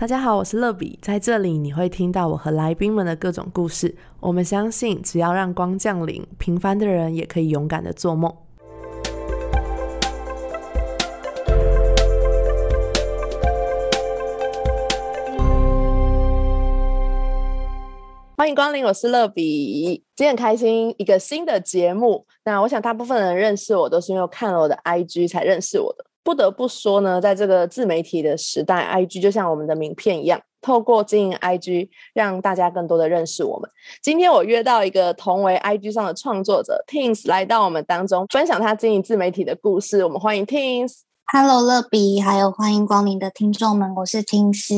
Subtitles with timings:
[0.00, 3.94] 大家好，我是乐比，在这里你会听到我和来宾们的各种故事。
[4.18, 8.34] 我们相信，只要让光降临，平凡的人也可以勇敢的做梦。
[18.38, 22.24] 欢迎光临，我是乐比，今天很开心一个新的节目。
[22.46, 26.06] 那我想大部分人认识我都是因为看了我的 IG 才认识我的。
[26.22, 33.68] 不得不说呢，在这个自媒体的时代，IG 就像我们的名片一样，透过经营 IG，让大家更多的认识我们。
[34.02, 40.04] 今天我约到一个同为 IG 上的创作者 Tins 来到我们当中，分享他经营自媒体的故事。
[40.04, 41.00] 我们欢迎 Tins。
[41.32, 44.74] Hello，乐比，还有欢迎光临的听众们，我是听师。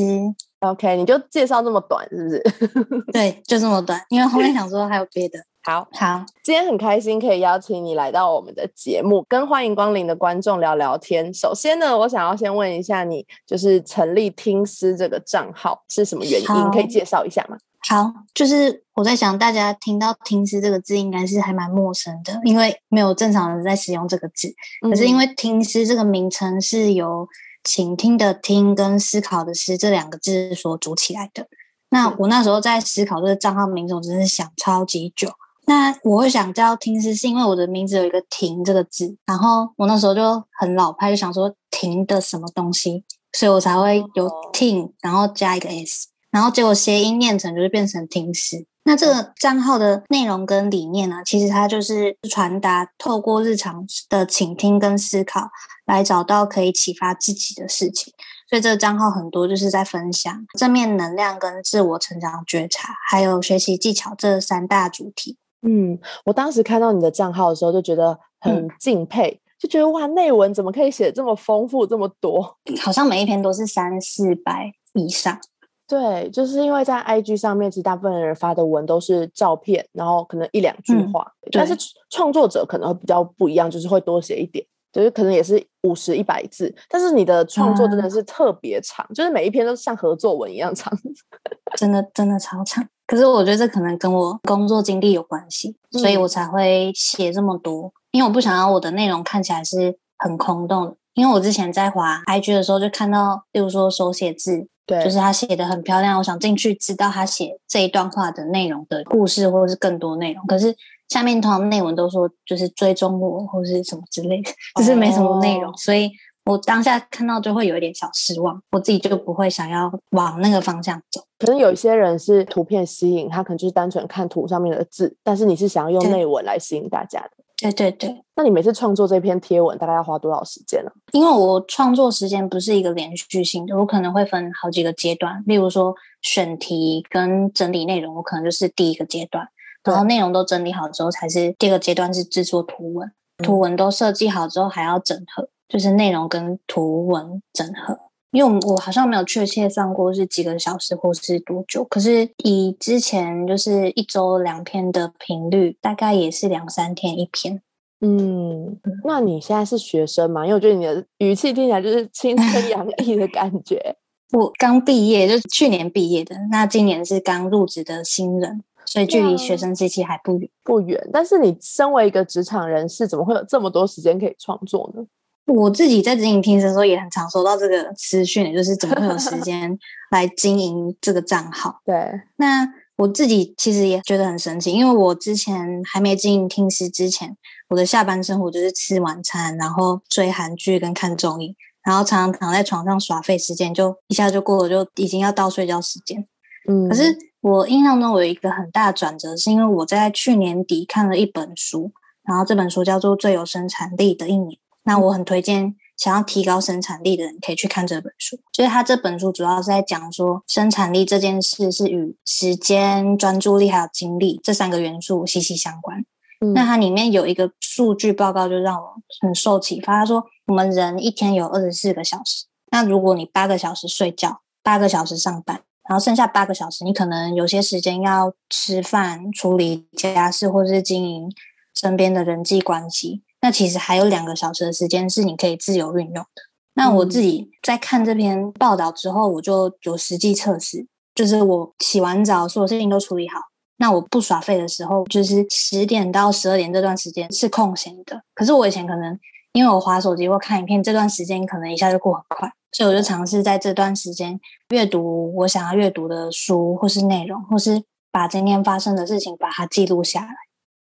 [0.59, 3.05] OK，你就介绍这么短，是不是？
[3.11, 5.39] 对，就这么短，因为后面想说还有别的。
[5.65, 11.33] 好好，今天很开心可以邀请你来到我们的节目，跟欢迎光临的观众聊聊天。
[11.33, 16.71] 首先呢，我想要先问一下你，就是成立听思这个账号是什么原因？
[16.71, 17.55] 可以介绍一下吗？
[17.87, 24.53] 好，就是我在想，大家听到听思这个字，应该是还蛮陌生的，因为没有正常人在使用这个字。
[24.81, 27.25] 可是因为听思这个名称是由
[27.63, 31.47] 倾听的听跟思考的思这两个字所组起来的。
[31.89, 35.29] 那我那时候在思考这个账号名字，我真是想超级久。
[35.65, 48.65] 那我会想叫听诗，是因为我的名字有一个“停”这个字，然后我那时候就很老派，就想说“停”的什么东西，所以我才会有“听”，然后加一个 “s”，然后结果谐音念成就是变成“听诗”。
[48.85, 55.47] 那这个账号的内容跟理念呢，其实它就是传达透过日常的倾听跟思考，
[55.85, 58.11] 来找到可以启发自己的事情。
[58.49, 65.37] 所以这个账号很多就是在分享正面能量跟自我成长觉察，还有学习技巧这三大主题。
[65.63, 72.57] 嗯，我当时看到你的账号的时候，就觉得很敬佩，就觉得哇，内文怎么可以写这么丰富，这么多？
[72.81, 75.39] 好像每一篇都是三四百以上。
[75.85, 81.75] 对，就是因为在 IG 上面，其实大部分人发的文都是照片，然后可能一两句话，但是
[82.09, 90.91] 创作者可能会比较不一样，就是会多写一点，就是可能也是五十一百字，但是你的创作真的是特别长，就是每一篇都像合作文一样长，
[91.77, 92.83] 真的真的超长。
[93.13, 97.93] 可是我觉得这可能跟我工作经历有关系，所以我才会写这么多。
[98.09, 100.95] 因为我不想要我的内容看起来是很空洞的。
[101.13, 110.43] 因为我之前在滑 IG 的时候，就看到，例如说手写字，对，就是他写的很漂亮，我想进去知道他写这一段话的内容的故事，或者是更多内容。
[110.47, 110.75] 可是
[111.07, 116.09] 下面通常内文都说就是追踪我或是什么之类的，就是没什么内容，所以。
[116.45, 121.21] 我当下看到就会有一点小失望，我自己就不会想要往那个方向走。
[121.39, 127.31] 可能有一些人是图片吸引他，可能就是单纯看图上面的字，但是你是想要用内文来吸引大家的。
[127.57, 128.23] 对对对。
[128.35, 130.91] 那你每次创作这篇贴文大概要花多少时间呢？
[131.13, 135.41] 因为我创作时间不是一个连续性的，我可能会分好几个阶段。
[135.45, 139.47] 例如说选题跟整理内容，我可能就是第一个阶段，
[139.83, 145.47] 然后内容都整理好之后，才是第二个阶段是制作图文，图文都设计好之后还要整合。
[145.73, 147.97] 就是内容跟图文整合，
[148.29, 157.59] 因为我我好像没有确切算过是几个小时或是多久，可是以之前就是一周两篇的频率，大概也是两三天一篇。
[158.01, 160.45] 嗯，那你现在是学生嘛？
[160.45, 163.95] 因为我觉得你的语气听起来就是青春洋溢的感觉。
[164.37, 171.09] 我刚毕业，就是去年毕业的，那今年是刚入职的新人，所以距离学生时期还不远不远。
[171.11, 175.03] 但是你身为一个职场人士，怎么会有这么多时间可以创作呢？
[175.45, 179.77] 我自己在经营听的时候，也很常收到这个私讯，就是怎么会有时 间
[180.11, 181.81] 来经营这个账号？
[181.85, 181.95] 对，
[182.37, 187.35] 那我自己其实也觉得很神奇，因为我之前还没经营听师之前，
[187.69, 196.25] 我的下班生活就是吃晚餐，然后追韩剧跟看综艺，然后常常躺在床上耍废，时间就一下就过了，就已经要到睡觉时间。
[196.69, 201.91] 嗯，可是我印象中我有一个很大的转折，是因为我在去年底看了一本书，
[202.23, 204.51] 然后这本书叫做《最有生产力的一年》。
[204.83, 208.37] 那我很推荐想要提高生产力的人可以去看这本书。
[208.51, 216.05] 就是他这本书主要是在讲说，生产力这件事是与时间、专注力还有精力这三个元素息息相关。
[216.53, 219.99] 那它里面有一个数据报告，就让我很受启发。
[219.99, 231.31] 他说，我们人一天有二十四个小时，那如果你八个小时睡觉，八个小时上班，然后剩下八个小时，你可能有些时间要吃饭、处理家事，或者是经营
[231.73, 233.21] 身边的人际关系。
[233.43, 236.41] 那其实还有两个小时的时间是你可以自由运用的。
[236.75, 243.35] 那我自己在看这篇报道之后，我就有实际测试，就是我洗完澡，所有事情都处理好，
[243.79, 248.23] 那我不耍废的时候，就是十点到十二点这段时间是空闲的。
[248.33, 249.19] 可是我以前可能
[249.51, 254.39] 因为我划手机或看影片这段时间可能一下就过很快，所以我就尝试在这段时间
[254.69, 260.35] 阅读我想要阅读的书或是内容，或是把今天发生的事情把它记录下来。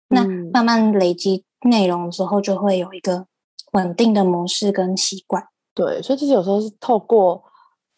[0.09, 3.26] 那慢慢累积内容之后，就会有一个
[3.72, 5.44] 稳定的模式跟习惯。
[5.75, 7.43] 对，所以其实有时候是透过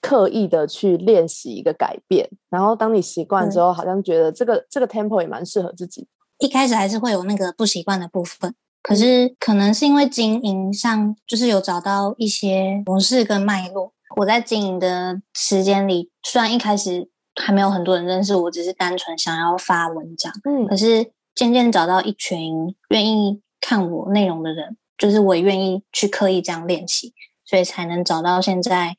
[0.01, 6.07] 刻意的去练习一个改变，然后当你习惯之后，好像觉得这个这个 tempo 也蛮适合自己。
[6.39, 13.93] 一开始还是会有那个不习惯的部分，可是可能是因为经营上就是有找到一些模式跟脉络。
[14.17, 17.09] 我在经营的时间里，虽然一开始
[17.41, 27.13] 还没有很多人认识我，只是单纯想要发文章，嗯，可是渐渐找到一群愿意看我内容的人，就是我也愿意去刻意这样练习，
[27.45, 28.97] 所以才能找到现在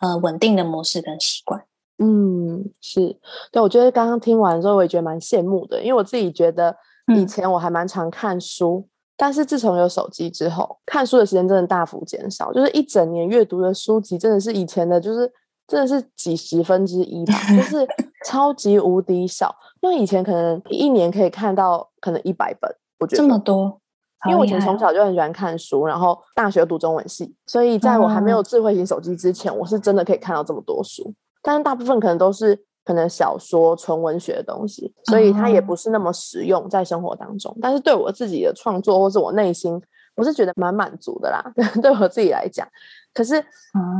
[0.00, 1.64] 呃稳定的模式跟习惯。
[1.98, 3.16] 嗯，是
[3.50, 6.76] 对，我觉得刚刚听完之后，我也觉得蛮羡慕的，因为我自己觉得
[7.16, 8.86] 以前我还蛮常看书，
[9.16, 15.28] 但是自从有手机之后，看书的时间真的大幅减少，就是一整年阅读的书籍真的是以前的，就是
[15.66, 17.84] 真的是几十分之一吧，就是
[18.24, 19.52] 超级无敌少。
[19.80, 23.80] 因为以前可能一年可以看到可能一百本，我觉得这么多，
[24.26, 31.14] 因为我以前从小就很喜欢看书，然后大学读中文系，所以在我还没有智慧型手机之前，我是真的可以看到这么多书。
[31.40, 37.56] 但是大部分可能都是可能小说、纯文学的东西，所以它也不是那么实用在生活当中。
[37.62, 39.80] 但是对我自己的创作或是我内心，
[40.16, 41.40] 我是觉得蛮满足的啦。
[41.80, 42.66] 对我自己来讲，
[43.14, 43.40] 可是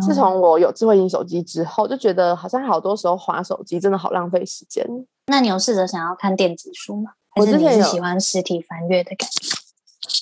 [0.05, 4.85] 自从我有智慧型手机之后，就觉得好像好多时候划手机真的好浪费时间。
[5.29, 7.13] 那你有试着想要看电子书吗？
[7.37, 9.57] 我之前有喜欢实体翻阅的感觉。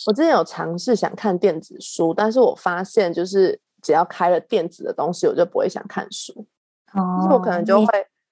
[0.07, 6.33] 我之前有尝试想看电子书，但是我发现就是只要开了电子的东西，我就不会想看书。
[6.95, 7.87] 就是我可能就会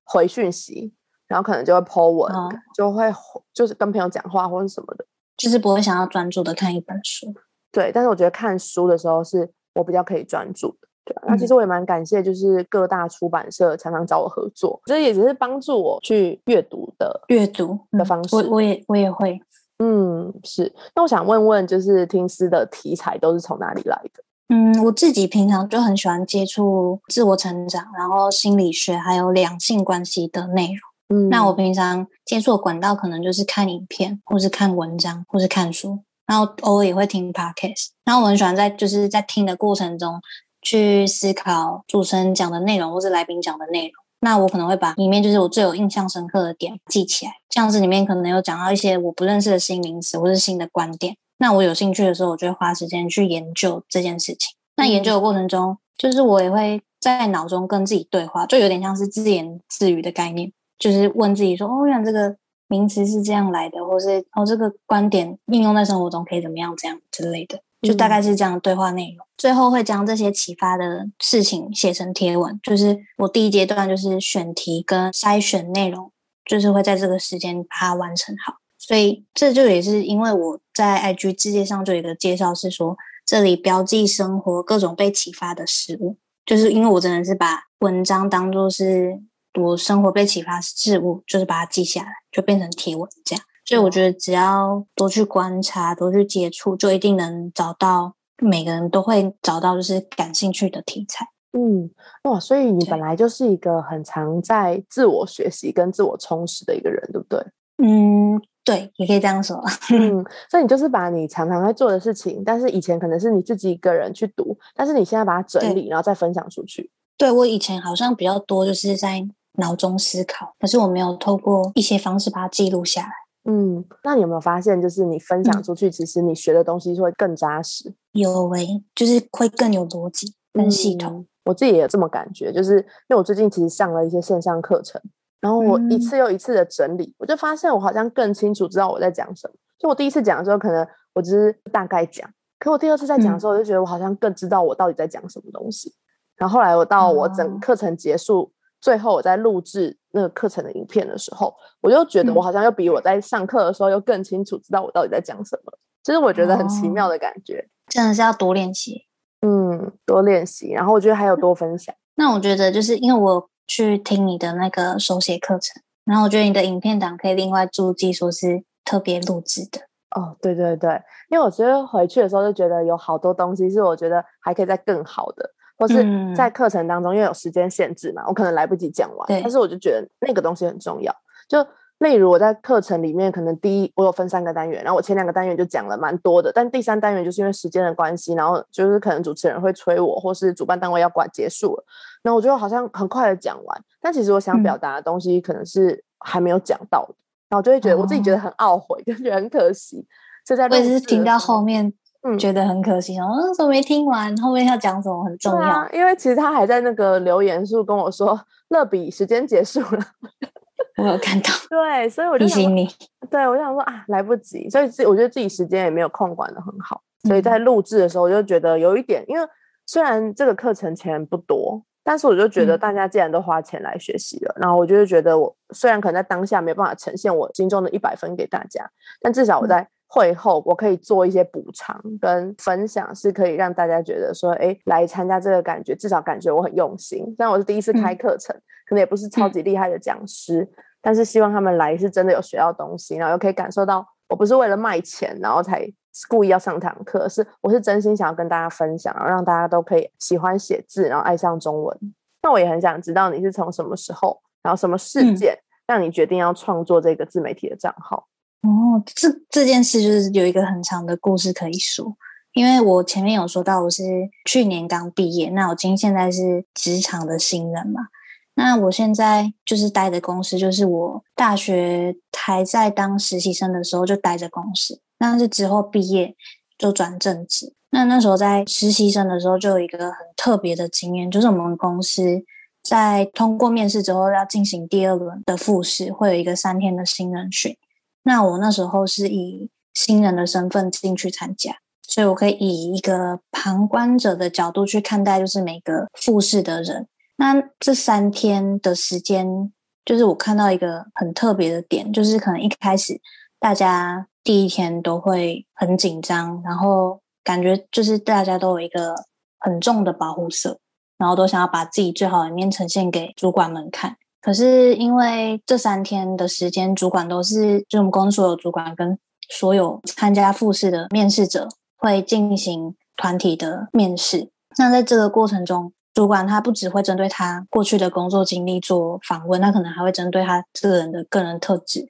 [0.05, 0.95] 回讯息，
[1.27, 2.33] 然后可能就会 po 文，
[2.75, 3.13] 就会
[3.53, 5.05] 就是跟朋友讲话或者什么的，
[5.37, 7.35] 就是不会想要专注的看一本书。
[7.71, 10.89] 对，但是我觉得看书的时候是我比较可以专注的。
[11.05, 18.37] 对，那其实我也蛮感谢，就是各大出版社常常找我合作，这也只是帮助我去阅读的阅读的方式。
[18.37, 19.39] 我我也我也会，
[19.79, 20.73] 嗯，是。
[20.95, 24.23] 那我想问问，就是听诗的题材都是从哪里来的？
[24.49, 31.19] 嗯，我自己平常就很喜欢接触自我成长，然后心理学还有两性关系的内容。
[31.19, 37.89] 嗯，那我平常接触管道可能就是看影片，或是看文章，或是看书，然后偶尔也会听 podcast。
[38.05, 40.21] 然后我很喜欢在就是在听的过程中
[40.63, 44.04] 去思考主持人讲的内容，或是来宾讲的内容。
[44.25, 47.33] 那我可能会把里面就是我最有印象深刻的点记起来。
[47.51, 51.15] 这样子里面可能有讲到一些我不认识的新名词，或是新的观点。
[51.37, 54.55] 那我有兴趣的时候，我就会花时间去研究这件事情。
[54.77, 62.35] 那研究的过程中，就是我也会在脑中跟自己对话，就有点像是自言自语的概念，就是问自己说：“哦，原来这个
[62.67, 69.27] 名词是这样来的，或是哦，这个观点应用在生活中可以怎么样，这样之类的。”就大概是这样的对话内容。
[69.37, 76.11] 最后会将这些启发的事情写成贴文，就是我第一阶段就是选题跟筛选内容，
[76.45, 78.55] 就是会在这个时间把它完成好。
[78.79, 89.21] 所以这就也是因为我在 IG 世界上就有一个介绍是说，这里标记生活各种被启发的事物，就是因为我真的是把文章当做是
[89.61, 93.45] 我生活被启发事物，就是把它记下来，就变成贴文这样。
[93.65, 101.27] 所以我觉得只要多去观察，多去接触，就一定能找到每个人都会找到就是感兴趣的题材。
[101.53, 101.91] 嗯，
[102.25, 107.39] 哇，所以你本来就是一个很常在自我学习跟自我充实的一个人，对不对？
[107.79, 108.41] 嗯。
[108.67, 109.63] 对，也可以这样说。
[109.93, 116.91] 嗯，所以你就是把你常常在做的事情，但是以前可能是你自己一个人去读，但是你现在把它整理，然后再分享出去。
[117.19, 119.29] 对我以前好像比较多，就是在
[119.59, 123.13] 脑中思考，可是我没有透过一些方式把它记录下来。
[123.45, 127.95] 嗯，那你有没有发现，就是你分享出去，其实你学的东西会更扎实？
[128.13, 131.27] 有诶，就是会更有逻辑、更系统。
[131.45, 135.01] 我自己也有这么感觉，就是因为我最近其实上了一些线上课程。
[135.41, 139.55] 然后我一次又一次的整理，我就发现我好像更清楚知道我在讲什么。
[139.79, 142.27] 就我第一次讲的时候，可能我只是大概讲；
[142.59, 145.93] 可我第二次在讲的时候，我就觉得我好像更知道我到底在讲什么东西。
[146.37, 148.51] 然后后来我到我整课程结束，
[148.85, 155.73] 最后我在录制那个课程的影片的时候，我就觉得我好像又比我在上课的时候又更清楚知道我到底在讲什么。
[156.03, 159.07] 其实我觉得很奇妙的感觉，真的是要多练习。
[159.41, 160.73] 嗯，多练习。
[160.73, 161.95] 然后我觉得还有多分享。
[162.17, 163.49] 那我觉得就是因为我。
[163.67, 169.81] 去听你的那个手写课程，然后我觉得你的影片档可以另外注记，说是特别录制的。
[170.15, 171.01] 哦，对对对，
[171.31, 176.05] 因为我觉得回去的时候就觉得有好多东西是我觉得还可以再更好的，或是
[176.35, 179.27] 在课程当中因为有时间限制嘛，我可能来不及讲完。
[179.43, 181.15] 但是我就觉得那个东西很重要，
[181.49, 181.67] 就
[181.99, 191.85] 例如我在课程里面，可能第一我有分三个单元，然后我前两个单元就讲了蛮多的，但第三单元就是因为时间的关系，然后就是可能主持人会催我，或是主办单位要管结束了，
[192.25, 197.15] 那我觉得好像很快的讲完，但其实我想表达的东西可能是还没有讲到的，
[197.49, 200.05] 然后就会觉得我自己觉得很懊悔，就觉得很可惜。
[200.45, 201.91] 所以在我也是听到后面，
[202.27, 204.35] 嗯，觉得很可惜，然后怎么没听完？
[204.39, 205.89] 后面要讲什么很重要？
[205.91, 210.01] 因为其实他还在那个留言处跟我说，乐比时间结束了。
[210.97, 212.89] 我有看到，对，所以我就提醒你，
[213.29, 219.45] 对我想说啊，来不及，所以自我觉得自己时间也没有控管的很好，所以在录制的时候我就觉得有一点，因为
[219.87, 228.89] 虽然这个课程钱不多，但是我就觉得大家既然都花钱来学习了，然后我就觉得我虽然可能在当下没办法呈现我心中的一百分给大家，
[229.21, 237.25] 但至少我在会后我可以做一些补偿跟分享，是可以让大家觉得说，哎，来参加这个感觉，至少感觉我很用心。
[237.37, 238.55] 虽然我是第一次开课程。
[238.87, 240.69] 可能也不是超级厉害的讲师，
[241.01, 245.91] 但是希望他们来是真的有学到东西，然后又可以感受到我不是为了卖钱，然后才
[246.29, 251.99] 故意要上堂课，是我是真心想要跟大家分享，然后让大家都可以喜欢写字，然后爱上中文。
[252.43, 255.57] 那我也很想知道你是从什么时候，然后什么事件
[255.87, 258.27] 让你决定要创作这个自媒体的账号？
[258.65, 262.17] 哦，这这件事就是有一个很长的故事可以说，
[262.55, 264.03] 因为我前面有说到我是
[264.47, 268.07] 去年刚毕业，那我今现在是职场的新人嘛。
[268.55, 276.35] 那我现在就是待的公司，就是我大学还在当实习生的时候就待着公司，但是之后毕业
[276.79, 277.75] 就转正职。
[277.91, 282.43] 那那时候在实习生的时候，就有一个很特别的经验，就是我们公司
[282.83, 287.77] 在通过面试之后要进行第二轮的复试，会有一个三天的新人训。
[288.25, 297.07] 那我那时候是以新人的身份进去参加，所以我可以以一个旁观者的角度去看待，就是每个复试的人。
[297.37, 299.73] 那这三天的时间，
[300.05, 303.21] 就是我看到一个很特别的点，就是可能一开始
[303.61, 309.15] 大家第一天都会很紧张，然后感觉就是大家都有一个
[309.59, 310.79] 很重的保护色，
[311.19, 314.17] 然后都想要把自己最好的一面呈现给主管们看。
[314.45, 324.51] 可是因为这三天的时间，主管都是就我们公司所有主管跟所有参加复试的面试者会进行团体的面试。
[324.77, 332.07] 那在这个过程中，主管他不只会针对他过去的工作经历做访问，他可能还会针对他这个人的个人特质，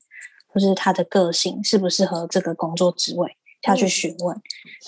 [0.48, 4.36] 或是他的个性适不适合这个工作职位下去询问。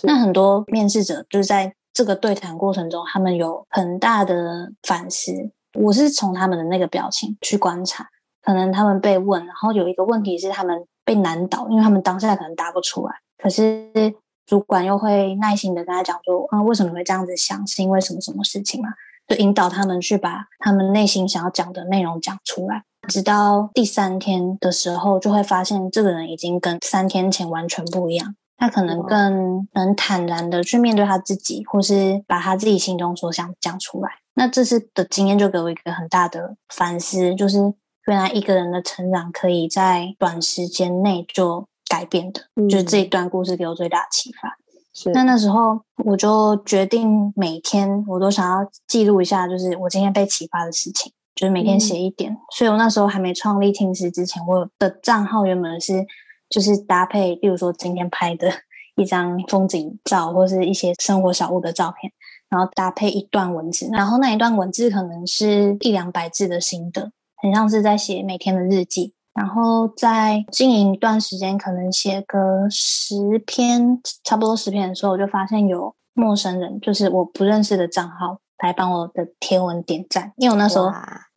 [0.03, 5.53] 那很多面试者就是在这个对谈过程中，他们有很大的反思。
[5.77, 8.07] 我是从他们的那个表情去观察，
[8.43, 14.15] 可能他们被问，然后有一个问题是他们被难倒，因为他们当下可能答不出来，可是。
[14.47, 17.67] 主管又会耐心的跟他讲说：“啊，为什么会这样子想？
[17.67, 18.91] 是因为什么什么事情嘛？”
[19.27, 22.85] 就引导他们去把他们内心想要讲的内容讲出来。
[23.09, 28.37] 直到第三天的时候，就会发现这个人已经跟三天前完全不一样。
[28.57, 34.11] 他可能更能坦然的去面对他自己，或是把他自己心中所想讲出来。
[34.35, 37.59] 那这次的经验就给我一个很大的反思，就是
[38.07, 41.67] 原来一个人的成长可以在短时间内就。
[41.89, 44.59] 改变的，就是这一段故事给我最大的启发。
[44.93, 52.37] 是那那时候我就决定每天我都想要记录一下，就是我今天被启发的事情，就是每天写一点。
[52.51, 56.05] 所以我那时候还没创立听师之前，我的账号原本是
[56.49, 58.51] 就是搭配，例如说今天拍的
[58.97, 62.13] 一张风景照，或是一些生活小物的照片，
[62.49, 67.11] 然后搭配一段文字，然后那一段文字可能是一两百字的心得，
[67.43, 69.13] 很像是在写每天的日记。
[69.35, 80.33] 然后在经营一段时间，可能写个十篇，差不多十篇的时候，我就发现有陌生人，就是我不认识的账号来帮我的贴文点赞。
[80.37, 80.91] 因为我那时候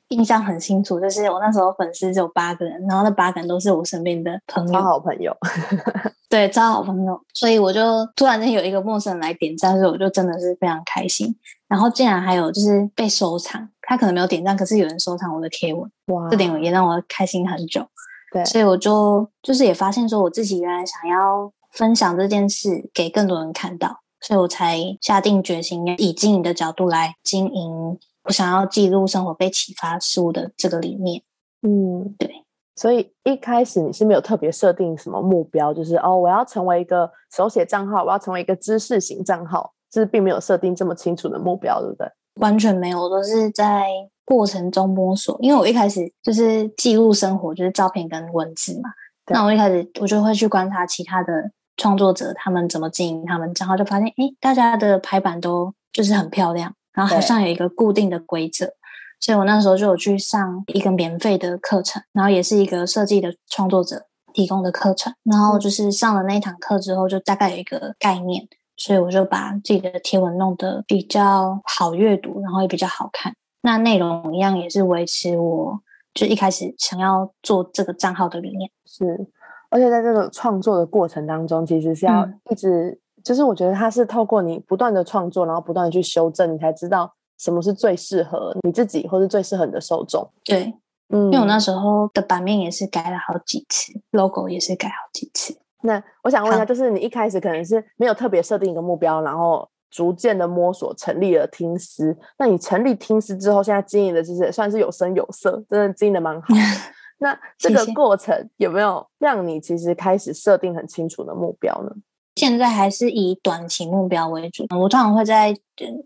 [0.10, 5.36] 印象很清楚，就是我那时候粉丝只有八个人，然后那八个人都是我身边的朋友，好朋友，
[6.30, 7.20] 对，超好朋友。
[7.34, 7.82] 所以我就
[8.16, 11.36] 突然间有一个陌生人来点赞，所以我就真的是非常开心。
[11.68, 13.70] 然后竟然还有就是被收藏。
[13.82, 17.84] 他可能没有点赞，可是有人收藏我的贴文，哇，这点也让我开心很久。
[18.32, 31.22] 对，所以我就就是也发现说，我自己原来想要分享这件事给更多人看到，所以我才下定决心以经营的角度来经营我想要记录生活被启发事物的这个理念。
[31.62, 32.46] 嗯，对。
[32.76, 42.08] 所以一开始你是没有特别设定什么目标，就是哦，我要成为一个手写账号，我要成为一个知识型账号，就是并没有设定这么清楚的目标，对不对？
[42.36, 43.86] 完全没有，我都是在
[44.24, 45.38] 过程中摸索。
[45.42, 48.90] 因为我一开始就是记录生活，就是照片跟文字嘛。
[49.32, 58.74] 那我一开始我就会去观察其他的创作者，他们怎么经营他们账号，就发现哎，大家的排版都就是很漂亮，然后好像有一个固定的规则。
[59.20, 65.14] 所以我那时候就有去上一个免费的课程，然后也是一个设计的创作者提供的课程。
[65.24, 73.34] 然后就是上了那一堂课之后，就大概有一个概念，所以我就把自己的贴文弄得比较好阅读，然后也比较好看。
[73.62, 75.82] 那内容一样也是维持我
[76.14, 78.72] 就一开始想要做这个账号的理念。
[78.86, 79.28] 是，
[79.70, 82.98] 而且在这个创作的过程当中，其实是要一直，
[83.30, 87.14] 就是我觉得它是透过你不断的创作，然后不断的去修正，你才知道。
[87.38, 90.28] 什么是最适合你自己，或是最适合你的受众？
[90.44, 90.74] 对，
[91.10, 95.56] 嗯，因为我那时候的版面也是改了好几次，logo 也是改好几次。
[95.84, 102.18] 那我想问一下，就是你一开始可能是没有特别设定一个目标，然后逐渐的摸索成立了听思。
[102.40, 106.48] 那你成立听思之后，现在经营的就是也算是有声有色，真的经营的蛮好。
[107.22, 111.92] 那这个过程有没有让你其实开始设定很清楚的目标呢？
[112.40, 114.66] 现在还是以短期目标为主。
[114.70, 115.54] 我通常会在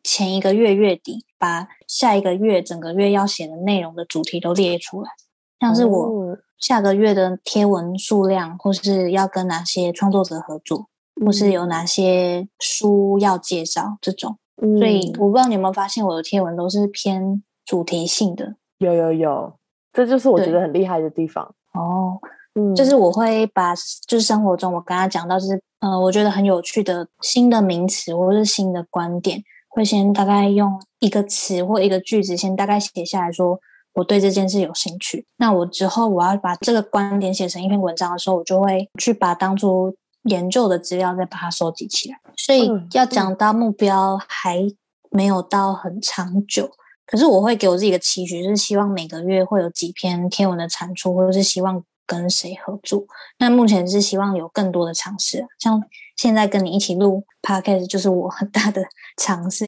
[0.04, 5.12] 前一个月月底把下一个月整个月要写的内容的主题都列出来，
[5.60, 10.88] 像是我下个月的贴文数量，或是要跟哪些创作者合作，
[11.24, 14.40] 或是有哪些书要介绍这种。
[14.58, 18.56] 所以我不知道你有没有发现，我的贴文都是偏主题性的。
[18.80, 19.54] 有有有，
[19.92, 22.20] 这就是我觉得很厉害的地方哦。
[22.56, 23.74] 嗯，就是我会把
[24.08, 33.60] 就是生活中我刚刚讲到，就是呃，我觉得很有趣的新的名词或者是新的观点，会先大概用一个词或一个句子先大概写下来说
[33.96, 35.26] 我对这件事有兴趣。
[35.38, 39.96] 那我之后我要把这个观点写成一篇文章的时候，我就会去把当初
[40.26, 42.20] 研究的资料再把它收集起来。
[42.38, 44.64] 所以要讲到目标还
[45.10, 46.70] 没有到很长久，
[47.08, 51.84] 可是我会给我自己个期许，就是希望每个月会有几篇天文的产出，或者是希望。
[52.20, 53.04] 跟谁合作？
[53.40, 55.82] 那目前是希望有更多的尝试，像
[56.16, 58.84] 现在跟你一起录 podcast 就是我很大的
[59.18, 59.66] 尝试。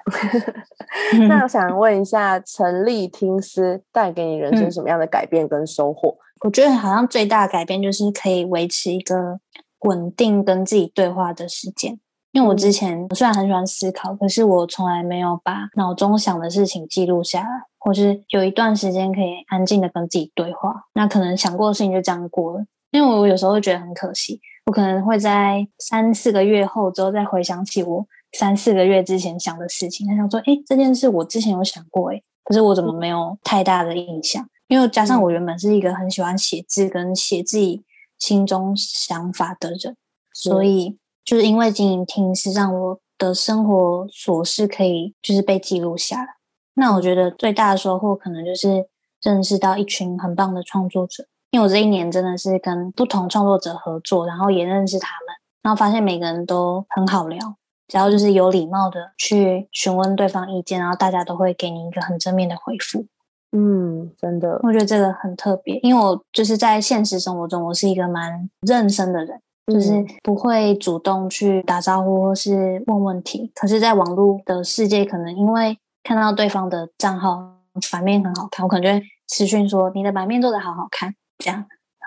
[1.27, 6.17] 那我想问一下，成立听思带给你人生什么样的改变跟收获？
[6.41, 9.39] 我觉得好像最大的改变就是可以维持一个
[9.79, 11.99] 稳定跟自己对话的时间。
[12.35, 17.47] 因为我之前虽然很喜欢思考，可是我从来没有把脑中想的事情记录下来，
[17.79, 20.83] 或是有一段时间可以安静的跟自己对话。
[20.95, 22.65] 那可能想过的事情就这样过了。
[22.91, 28.05] 因为我有时候会觉得很可惜，我可能会在三四个月后之后再回想起我
[28.37, 34.45] 三四个月之前想的事情，他想说：“哎，这件事我之前有想过，哎，可是我怎么没有太大的印象？
[34.67, 37.85] 因为加上我原本是一个很喜欢写字跟写自己
[38.19, 39.95] 心中想法的人，
[40.33, 46.35] 所以。”就是因为经营听是让我的生活琐事可以就是被记录下来。
[46.75, 48.87] 那我觉得最大的收获可能就是
[49.23, 51.25] 认识到一群很棒的创作者。
[51.51, 55.33] 因为我这一年真的是跟不同创作者合作，然后也认识他们，
[55.63, 57.39] 然后发现每个人都很好聊，
[57.87, 63.05] 只要就是有礼貌的去询问对方意见，然后大家都会给你一个很正面的回复。
[63.53, 69.39] 嗯，真的，我觉得这个很特别，因为我就是在现实生活中，我是一个蛮认生的人。
[69.71, 77.57] 就是不会主动去打招呼或是问问题，可是，在网络的世界，可能因为看到对方的账号
[77.91, 81.57] 版面很好看，我可能就会私讯说你的版面做的好好看，这样，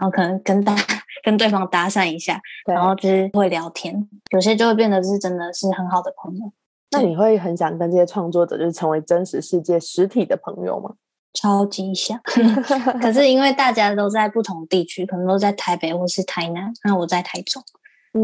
[0.01, 0.75] 然后可能跟大
[1.25, 6.53] 跟对方搭讪一下，然后就是会聊天，有些就会变得是真的是很好的朋友。
[6.93, 10.95] 那你会很想跟这些创作者就是成为真实世界实体的朋友吗？
[11.35, 12.19] 超级想，
[13.01, 17.63] 可是 因为大家都在不同地区，可能都在台北或是台南，那我在台中，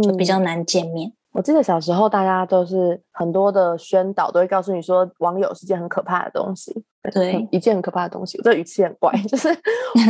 [0.03, 1.13] 就比较难见面。
[1.33, 6.73] 我记得小时候大家都是很多的宣导都会告诉你说，网友是件很可怕的东西，
[7.13, 8.39] 对，一件很可怕的东西。
[8.39, 9.49] 我这语气很怪，就是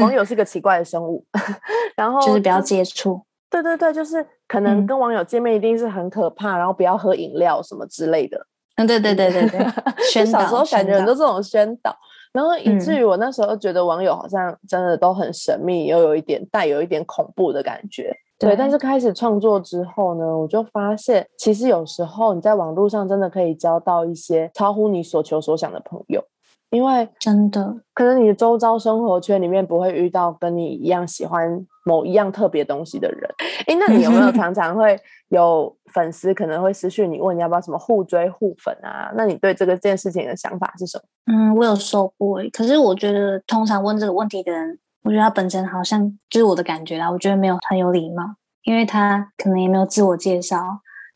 [0.01, 1.25] 网友是个奇怪的生物，
[1.97, 3.23] 然后就是不要接触。
[3.51, 8.47] 对对对，就是可能跟网友见面一定是很可怕，然后不要喝饮料什么之类的。
[8.77, 9.67] 嗯，对对对对对，
[10.13, 10.41] 宣导。
[10.41, 11.97] 小时候感觉很多这种宣导。
[12.35, 18.15] 然后以至于我那时候觉得网友好像真的都很神秘，又有一点带有一点恐怖的感觉。
[18.37, 26.23] 对，但是开始创作之后呢，我就发现其实有时候你在网络上真的可以交到一些超乎你所求所想的朋友。
[26.71, 33.31] 因为真的，可能你的周遭生活圈里面不会遇到跟你一样喜欢某一样特别东西的人。
[33.67, 39.13] 哎，那你有没有常常会有粉丝可能会私讯你，问你要不要什么互追互粉啊？
[39.17, 41.05] 那你对这个件事情的想法是什么？
[41.33, 48.25] 嗯，我有收过，可是我觉得通常问这个问题的人，我觉得他本身好像就是我的感觉啦，我觉得没有很有礼貌，
[48.65, 50.59] 因为他可能也没有自我介绍，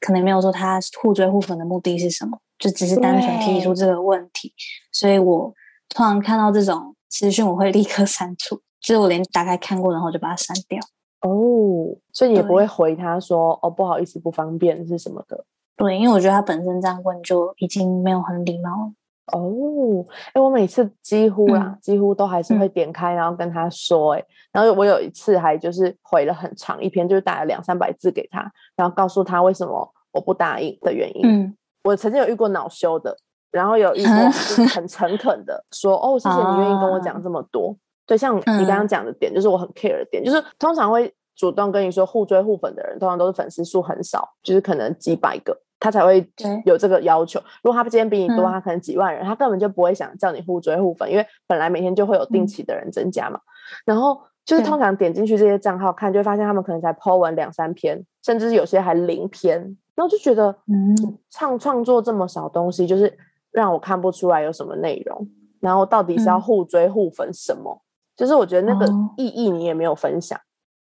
[0.00, 2.38] 可能没有说他互追互粉的目的是什么。
[2.58, 4.52] 就只是单纯提出这个问题，
[4.90, 5.54] 所以我
[5.88, 8.60] 突然看到这种资讯，我会立刻删除。
[8.80, 10.80] 就是我连打开看过，然后就把它删掉。
[11.22, 15.44] 哦，所以你也不会回他说哦，不好意思，不方便是什么的？
[15.76, 18.92] 对，因为我觉得他本身这样问就已经没有很礼貌了。
[19.32, 31.22] 哦，哎，我每次几乎啦，嗯几乎都还是嗯会点开，然后跟他说，哎，然后我有一次还就是回了很长一篇，就是打了两三百字给他，然后告诉他为什么我不答应的原因。
[31.24, 33.16] 嗯我曾经有遇过恼羞的，
[33.50, 37.74] 然后有遇过很诚恳的说，哦，谢谢你愿意跟我讲 这么多。
[38.08, 46.26] 对，像你刚刚嗯讲的点，就是我很 care 的点，就是通常会主动跟你说互追互粉的人，通常都是粉丝数很少，就是可能几百个，他才会
[46.64, 47.38] 有这个要求。
[47.62, 53.38] 如果他今天比你多，嗯他可能几万人，他根本就不会想叫你互追互粉，因为本来每天就会有定嗯期的人增加嘛。
[53.84, 59.60] 然后就是通常点进去这些账号看，就会发现他们可能才 po 文两三篇，甚至有些还零篇，
[59.94, 63.14] 然后就觉得，嗯创创作这么少东西，就是
[63.50, 65.28] 让我看不出来有什么内容，
[65.60, 67.82] 然后到底是要嗯互追互粉什么？
[68.18, 70.38] 就是我觉得那个哦意义你也没有分享。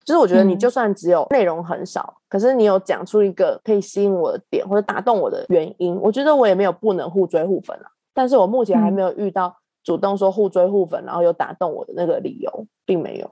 [0.04, 7.86] 就是我觉得你嗯就算只有内容很少，可是你有讲出一个可以吸引我的点或者打动我的原因，我觉得我也没有不能互追互粉啊。
[8.12, 13.30] 但是我目前还嗯没有遇到主动说互追互粉，然后有打动我的那个理由，并没有。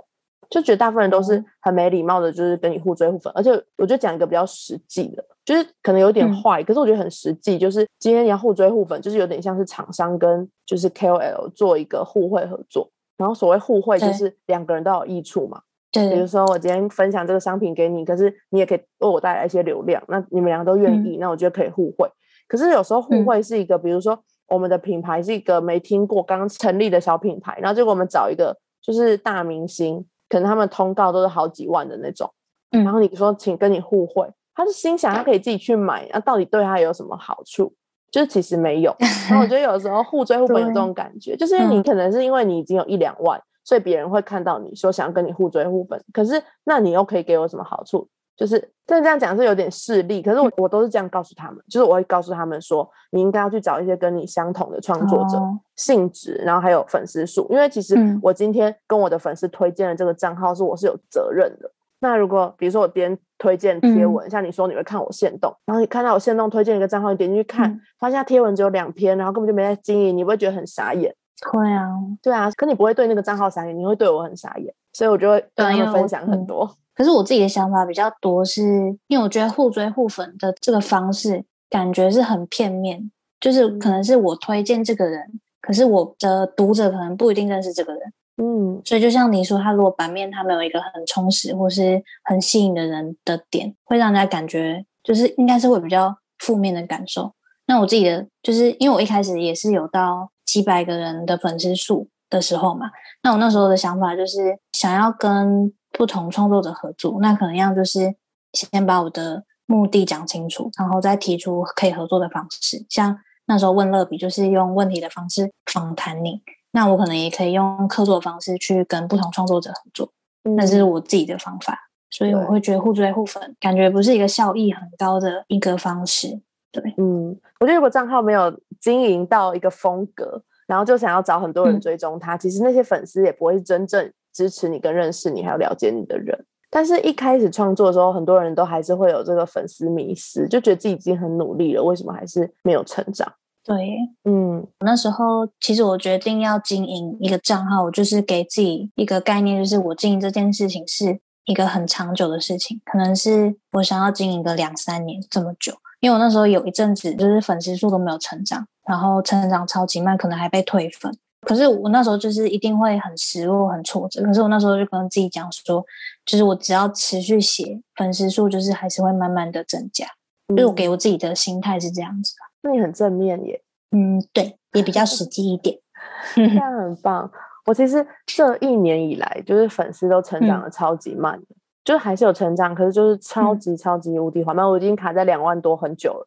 [0.50, 15.60] 就觉得大部分人都是哦很没礼貌的，就是跟你互追互粉，而且我就讲一个比较实际的，就是可能有点嗯坏，可是我觉得很实际，就是今天你要互追互粉，就是有点像是厂商跟就是 KOL 做一个互惠合作，然后所谓互惠就是两个人都有益处嘛，
[15.92, 16.26] 对比如。
[16.26, 22.08] 说我今天分享这个商品给你，可是你也可以为我带来一些流量，那你们两个都愿意，那我觉得可以互惠。
[22.46, 23.24] 可是有时候互嗯。
[23.26, 32.32] 惠是一个，比如说我们的品牌是一个没听过、刚成立的小品牌，然后结果我们找一个就是大明星，可能他们通告都是好几万的那种，
[32.70, 32.84] 嗯。
[32.84, 37.74] 然后你说请跟你互惠，他是心想他可以自己去买，那、到底对他有什么好处？
[38.10, 38.94] 就是其实没有。
[39.28, 48.08] 然后我觉得有时候互追互粉有这种感觉，就是因为你嗯可能是因为你已经有一两万，所以别人会看到你说想要跟你互追互粉，可是那你又可以给我什么好处？
[48.36, 61.68] 就是但这样讲是有点势利，可是我我都是这样告诉他们，就是我会告诉他们说，你应该要去找一些跟你相同的创作者、哦性质，然后还有粉丝数，因为其实嗯我今天跟我的粉丝推荐的这个账号是我是有责任的。
[62.00, 71.14] 那如果比如说我别人推荐贴嗯文，像你说你会看我线动，然后你看到我线动推荐一个账号，你点进去看，嗯发现他贴文只有两篇，然后根本就没在经营，你会觉得很傻眼。
[71.50, 71.86] 会啊，
[72.20, 76.68] 对啊，可你不会对那个账号傻眼，你会对我很傻眼，所以我就会跟我们分享很嗯多。
[76.94, 78.62] 可是我自己的想法比较多是，
[79.06, 83.08] 因为我觉得互追互粉的这个方式感觉是很片面，
[83.40, 85.22] 就是可能是我推荐这个人，
[85.60, 88.02] 可是我的读者可能不一定认识这个人，
[88.40, 97.34] 嗯所以就像你说，他如果版面他没有一个很充实或是很吸引的人的点，会让人家感觉就是应该是会比较负面的感受。
[97.66, 102.90] 那我自己的就是因为我一开始也是有到几百个人的粉丝数的时候嘛，
[103.22, 108.14] 那我那时候的想法就是想要跟不同创作者合作，那可能要就是
[108.52, 112.86] 先把我的目的讲清楚，然后再提出可以合作的方式。
[112.88, 116.40] 像那时候问乐比，就是用问题的方式访谈你，
[116.72, 120.12] 那我可能也可以用客座的方式去跟不同创作者合作，
[120.56, 121.78] 那是嗯我自己的方法。
[122.10, 126.40] 所以我会觉得互追互粉感觉不是一个效益很高的一个方式。
[126.72, 136.46] 对，嗯，我觉得如果账号没有经营到一个风格，然后就想要找很多人嗯追踪他，其实那些粉丝也不会真正支持你、跟认识你，还有了解你的人。
[136.70, 143.30] 但是，一开始创作的时候，很多人都还是会有这个粉丝迷失，就觉得自己已经很努力了，为什么还是没有成长？
[143.68, 155.74] 对，嗯那时候其实我决定要经营一个账号，我就是给自己一个概念，就是我经营这件事情是一个很长久的事情，可能是我想要经营个两三年这么久。
[156.00, 161.14] 因为我那时候有一阵子就是粉丝数都没有成长，然后成长超级慢，可能还被退粉。
[161.42, 164.22] 可是我那时候就是一定会很失落、很挫折。
[164.22, 165.84] 可是我那时候就跟自己讲说，
[166.24, 170.06] 就是我只要持续写，粉丝数就是还是会慢慢的增加。
[170.48, 172.32] 就是我嗯给我自己的心态是这样子。
[172.62, 175.78] 那你很正面耶，嗯，对，也比较实际一点。
[176.34, 177.30] 这样很棒。
[177.66, 181.46] 我其实这一年以来，就是粉丝都成长嗯的超级慢的，
[181.84, 184.68] 就是还是有成长，可是就是超嗯级超级无敌缓慢。
[184.68, 186.26] 我已经卡在两万多很久了，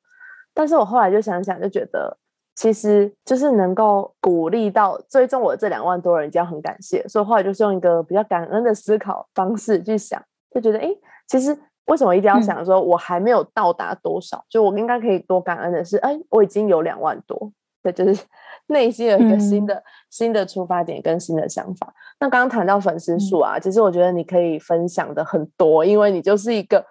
[0.53, 2.15] 但是我后来就想想，就觉得
[2.55, 7.03] 其实就是能够鼓励到追踪我的这两万多人，已经很感谢。
[7.07, 10.21] 所以后来就是用一个比较感恩的思考方式去想，
[10.53, 10.89] 就觉得哎，
[11.27, 14.43] 其实为什么一定要嗯想说我还没有到达多少？
[14.49, 17.51] 就我应该可以多感恩的是，哎，我已经有两万多。
[17.83, 18.23] 对，就是
[18.67, 21.91] 内心有一个新嗯的、新的出发点跟新的想法。
[22.19, 26.85] 那刚刚谈到粉丝嗯数啊，其实我觉得你可以分享的很多，因为你就是一个，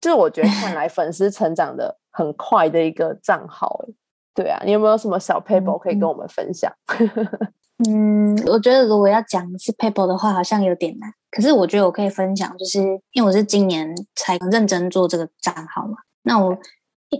[0.00, 3.68] 就是我觉得看来 粉丝成长的很快的一个账号。
[3.86, 3.94] 欸
[4.34, 6.70] 对啊，你有没有什么小 paper 可以跟嗯我们分享？
[7.84, 11.12] 嗯，我觉得如果要讲是 paper 的话，好像有点难。
[11.30, 12.80] 可是我觉得我可以分享，就是
[13.12, 15.98] 因为我是今年才认真做这个账号嘛。
[16.22, 16.56] 那我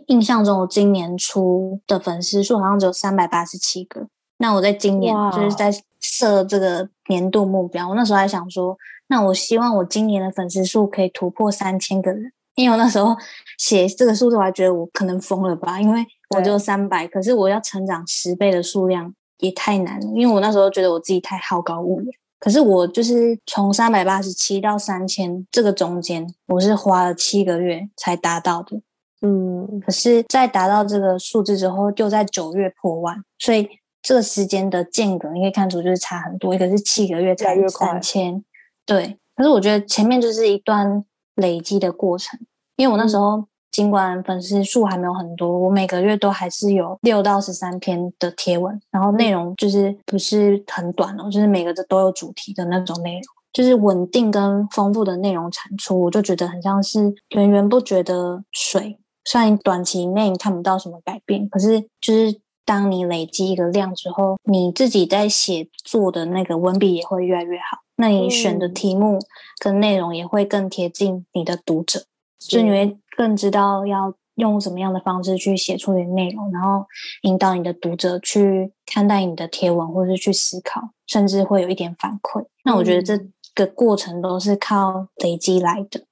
[0.07, 4.07] 印象中我今年初的粉丝数好像只有三百八十七个。
[4.39, 8.77] 那我在今年就是在设这个年度目标，我那时候还想说，
[9.09, 12.33] 那我希望我今年的粉丝数可以突破三千个人。
[12.55, 13.15] 因为我那时候
[13.59, 16.03] 写这个数字，我还觉得我可能疯了吧，因为
[16.35, 20.07] 我只有三百，可是我要成长十倍的数量也太难了。
[20.15, 28.81] 因为我那时候觉得我自己太好高骛远，可是我就是从三百八十七到三千这个中间，我是花了七个月才达到的。
[29.23, 33.69] 嗯，可是，在达到这个数字之后，就在九月破万，所以
[34.03, 36.55] 这个时间的间隔你可以看出就是差很多。
[36.55, 38.45] 一个是七个月才三千，
[38.85, 39.19] 对。
[39.35, 41.05] 可是我觉得前面就是一段。
[41.37, 42.41] 累积的过程，
[42.77, 43.47] 因为我那时候
[43.77, 58.99] 尽管粉丝数还没有很多，我每个月都还是有六到十三篇的贴文，然后内容就是不是很短哦，就是每个都都有主题的那种内容，就是稳定跟丰富的内容产出，我就觉得很像是源源不绝的水。
[59.27, 67.83] 虽然短期内看不到什么改变，可是就是当你累积一个量之后，你自己在写作的那个文笔也会越来越好。
[67.97, 69.19] 那你选的题目
[69.61, 72.05] 跟内容也会更贴近你的读者，
[72.39, 76.85] 就你会更知道要用什么样的方式去写出你的内容，然后
[77.23, 82.45] 引导你的读者去看待你的贴文，或者是去思考，甚至会有一点反馈。
[82.65, 83.19] 那我觉得这
[83.55, 86.05] 个过程都是靠累积来的。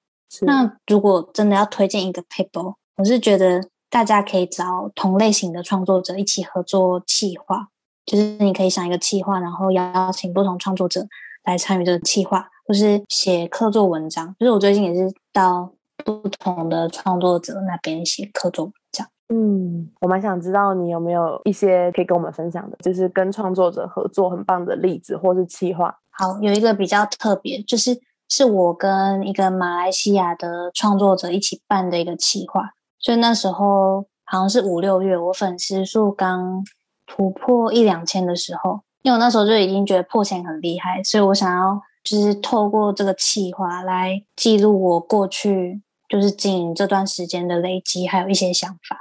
[0.43, 7.69] 那如果真的要推荐一个 paper，我是觉得大家可以找同类型的创作者一起合作企划，
[8.07, 11.07] 就是你可以想一个企划，然后邀请不同创作者。
[11.47, 14.35] 来参与这个企划，或是写课作文章。
[14.41, 15.71] 就是我最近也是到
[16.05, 19.07] 不同的创作者那边写课作文章。
[19.29, 25.97] 嗯，我蛮想知道你有没有一些可以跟我们分享的，就是跟创作者合作很棒的例子，或是企划。
[26.11, 32.71] 好，有一个比较特别，就是是我跟一个马来西亚的创作者一起办的一个企划。
[33.01, 36.63] 所以那时候好像是五六月，我粉丝数刚
[37.07, 38.81] 突破一两千的时候。
[39.03, 45.83] 因为我那时候就已经觉得破千很厉害，所以我想要就是透过这个企划来记录我过去
[46.15, 49.01] 就是经营这段时间的累积，还有一些想法。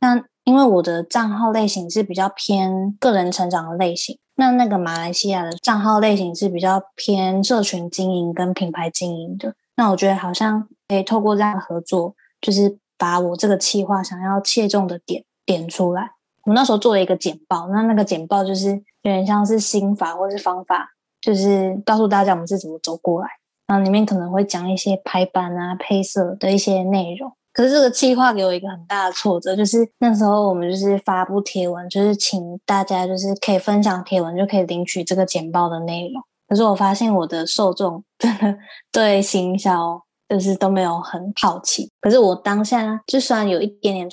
[0.00, 9.54] 那因为我的账号类型是比较偏个人成长的类型，那那个马来西亚的账号类型是比较偏社群经营跟品牌经营的。
[9.76, 16.10] 那我觉得好像可以透过这样的合作，就是把我这个企划想要切中的点点出来。
[16.46, 20.88] 我那时候做了一个简报，那那个简报就是有点像是心法或是方法，
[21.20, 23.28] 就是告诉大家我们是怎么走过来。
[23.70, 27.32] 然后里面可能会讲一些排版啊、配色的一些内容。
[27.52, 36.20] 可是这个计划给我一个很大的挫折，就是那时候我们就是发布贴文，就是请大家就是可以分享贴文，就可以领取这个简报的内容。
[36.48, 38.58] 可是我发现我的受众真的
[38.90, 41.92] 对行销就是都没有很好奇。
[42.00, 44.10] 可是我当下就算有一点点。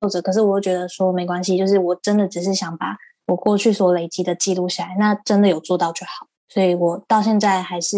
[0.00, 6.28] 挫折，可是我又觉得说没关系，就是我真的只是想把我过去所累积的记录下来，那真的有做到就好。
[6.48, 7.96] 所以我到现在还是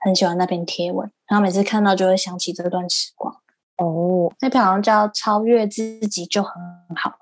[0.00, 3.34] 很喜欢那篇贴文，然后每次看到就会想起这段时光。
[3.76, 6.52] 哦，那篇好像叫“超越自己就很
[6.96, 7.14] 好”，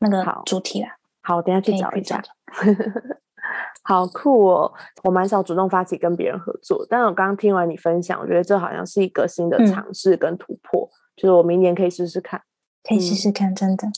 [0.00, 0.96] 那个主题啦。
[1.22, 2.22] 好，等下去找一下。
[3.82, 4.72] 好酷哦！
[5.04, 12.42] 我蛮少主动发起跟别人合作，但我刚刚听完你分享，我觉得这好像是一个新的尝试跟突破，就是我明年可以试试看。
[12.82, 13.88] 可以试试看，真的。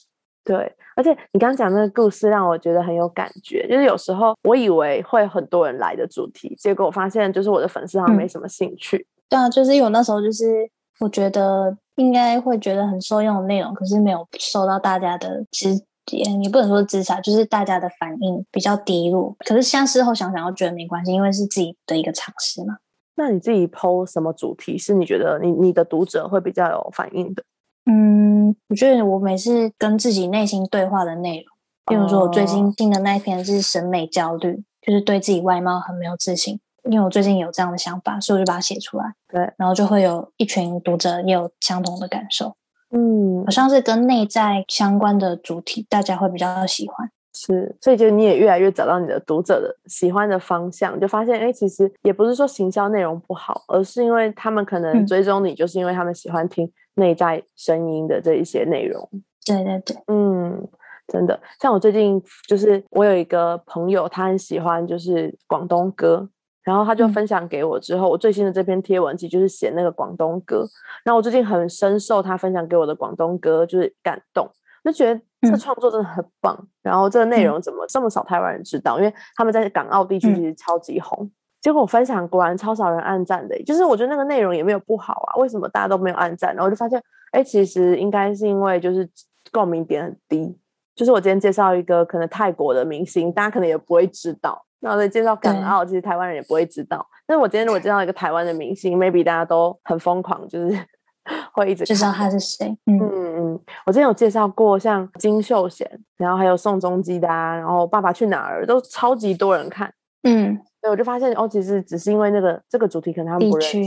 [0.45, 0.57] 对，
[0.97, 3.67] 而且你刚刚讲那个故事让我觉得很有感觉。
[3.69, 9.07] 就是有时候我以为会很多人来的主题，结果我发现就是我的粉丝好像没什么兴趣。
[9.29, 10.69] 对啊，就是因为我那时候就是
[11.01, 19.37] 我觉得应该会觉得很受用的内容，可是没有受到大家的支也不能说支持，就是大家的反应比较低落。
[19.39, 22.79] 可是像事后想想，又觉得没关系，因为是自己的一个尝试嘛。
[23.15, 27.45] 那你自己剖什么主题是你觉得你你的读者会比较有反应的？
[27.85, 28.32] 嗯，
[28.69, 36.61] 我觉得我每次跟自己内心对话的内容，比如说我最近听的那一篇是审美焦虑，就是对自己外貌很没有自信。
[36.91, 39.05] 因为我最近有这样的想法，所以我就把它写出来。
[39.29, 42.57] 对，然后就会有一群读者也有相同的感受。
[42.91, 47.09] 嗯，好像是跟内在相关的主题，大家会比较喜欢。
[47.35, 56.71] 是，所以就你也越来越找到你的读者的喜欢的方向，就发现哎，其实也不是说行销内容不好，而是因为他们可能追踪你，就是因为他们喜欢听。
[56.95, 59.09] 内在声音的这一些内容，
[59.47, 60.69] 对对对，嗯，
[61.09, 66.29] 真的，像我最近就是我有一个朋友，他很喜欢就是广东歌，
[66.63, 70.67] 然后他就分享给我之后，我最新的这篇贴文其实就是写那个广东歌，
[71.05, 74.49] 然后我最近很深受他分享给我的广东歌就是感动，
[74.85, 78.99] 就觉得这创作真的很棒，然后这个内容怎么这么少台湾人知道？
[78.99, 81.31] 因为他们在港澳地区其实超级红。
[81.63, 86.51] 结果我分享果然超少人按赞的，就是我觉得那个内容也没有不好啊，为什么大家都没有按赞？
[86.55, 89.09] 然后我就发现，哎，其实应该是因为就是
[89.51, 90.59] 共鸣点很低。
[90.95, 94.63] 就是我今天介绍一个可能泰国的明星，大家可能也不会知道。
[94.81, 97.07] 那我再介绍港澳，其实台湾人也不会知道。
[97.27, 100.77] 但是我今天如果介绍一个台湾的明星，maybe 大家都很疯狂，就是
[101.55, 102.77] 会一直知道他是谁。
[102.87, 109.95] 嗯嗯，我之前有介绍过像金秀贤，然后还有宋仲基的啊，然后《爸爸去哪儿》都超级多人看。
[110.25, 113.81] 嗯，对，我就发现哦，其实只是因为那个这个主题可能他们不认识。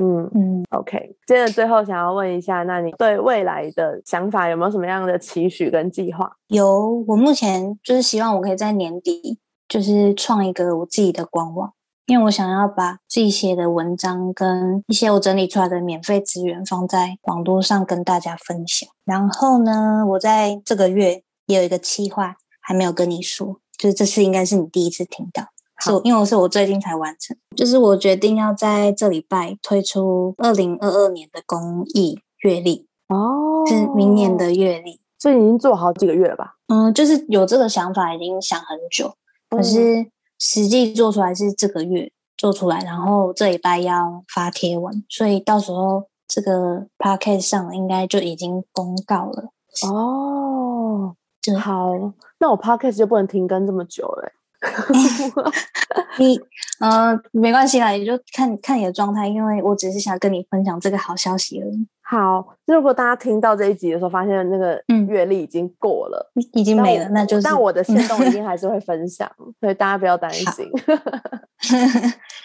[0.00, 1.16] 嗯嗯，OK。
[1.26, 6.30] 接着最后想要问一下，那你对未来的想法有没有什么样的期许跟计划？
[6.46, 11.72] 有，我目前就是希望我可以在年底就是创一个我自己的官网，
[12.06, 18.88] 因为我想要把自己写的文章跟一些我整理出来的免费资源放在网络上跟大家分享。
[19.04, 25.48] 然后呢，我在这个月也有一个计划，还没有跟你说，就是这次应该是你第一次听到。
[25.78, 36.56] 是，因为我是我最近才完成，就是我决定要在这礼拜推出二零二二年的公益月历哦，是明年的月历，所以已经做好几个月了吧？
[36.68, 39.14] 嗯，就是有这个想法，已经想很久，
[39.50, 40.06] 可是
[40.38, 49.50] 实际做出来是这个月做出来，然后这礼拜要发贴文，所以到时候这个 p a c k a g e 上应该就已经公告了
[49.90, 51.14] 哦。
[51.58, 51.92] 好，
[52.40, 54.32] 那我 podcast 就不能停更这么久了。
[56.18, 56.38] 你
[56.80, 61.86] 呃没关系啦，你就看看你的状态，因为我只是想跟你分享这个好消息而已。
[62.02, 70.70] 好，如果大家听到这一集的时候，发现那个阅历已经过了，已经没了，那就是但我的行动一定 还是会分享，所以大家不要担心。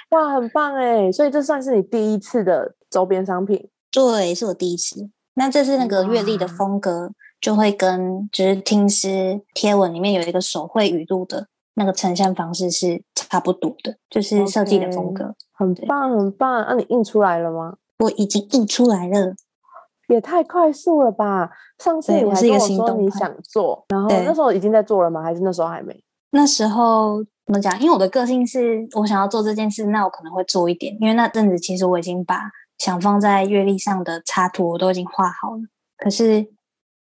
[0.10, 1.10] 哇，很棒哎！
[1.12, 3.70] 所以这算是你第一次的周边商品？
[3.90, 5.10] 对，是我第一次。
[5.36, 11.48] 那这是那个阅历的风格，就会跟就是听诗贴文里面有一个手绘语录的。
[11.76, 16.66] 那个呈现方式是差不多的，就是设计的风格，很棒很棒。
[16.68, 17.76] 那你印出来了吗？
[18.00, 19.34] 我已经印出来了，
[20.08, 21.50] 也太快速了吧！
[21.80, 25.24] 上次你还跟我说你想做，然后那时候已经在做了吗？
[25.24, 26.04] 还是那时候还没？
[26.32, 27.80] 那时候怎么讲？
[27.80, 30.96] 因为我的个性是我想要做这件事，那我可能会做一点。
[31.00, 32.40] 因为那阵子其实我已经把
[32.78, 35.62] 想放在月历上的插图我都已经画好了，
[35.98, 36.54] 可是。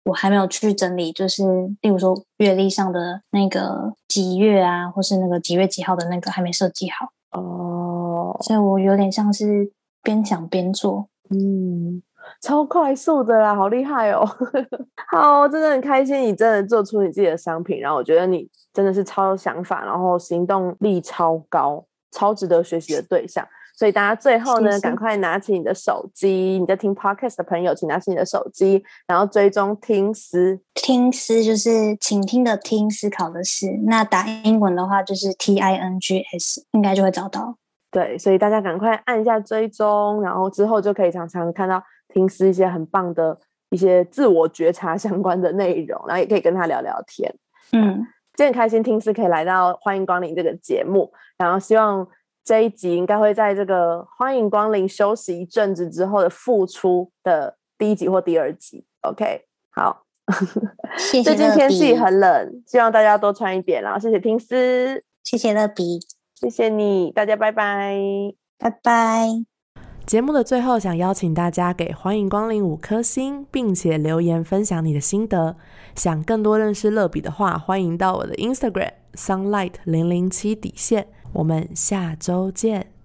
[0.03, 1.43] 我还没有去整理，就是
[1.81, 7.09] 例如说月历上的那个几月啊，或是那个几月几号的那个还没设计好
[7.39, 12.01] 哦，所以我有点像是边想边做，嗯，
[12.41, 14.27] 超快速的啦，好厉害哦！
[15.11, 23.47] 好，真的很开心，你真的做出你自己的商品，然后我觉得你真的是超有想法，然后行动力超高，超值得学习的对象。
[23.81, 30.59] 所以大家最后呢，赶快拿起你的手机，你在听 podcast 的朋友，请拿起你的手机，然后追踪听思。
[30.75, 33.65] 听思就是倾听的听，思考的思。
[33.87, 37.55] 那打英文的话就是 T I N G S，应该就会找到。
[37.89, 41.81] 对，所以大家赶快按一下追踪，然后之后就可以常常看到
[42.13, 43.35] 听思一些很棒的
[43.71, 47.33] 一些自我觉察相关的内容，然后也可以跟他聊聊天。
[47.71, 47.95] 嗯，
[48.35, 52.07] 今天很开心听思可以来到欢迎光临这个节目，然后希望。
[52.43, 58.83] 这一集应该会在这个欢迎光临休息一阵子之后的复出的第一集或第二集。
[59.01, 60.03] OK，好，
[60.97, 61.23] 谢谢。
[61.23, 63.81] 最近天气很冷，希望大家多穿一点。
[63.81, 65.99] 然后谢谢听思，谢谢乐比，
[66.35, 67.95] 谢谢你，大家拜拜，
[68.57, 69.27] 拜拜。
[70.05, 75.55] 节目的最后，想邀请大家给欢迎光临五颗星，并且留言分享你的心得。
[75.95, 81.07] 想更多认识乐比的话，欢迎到我的 Instagram sunlight 零零七底线。
[81.33, 83.00] 我们下周见。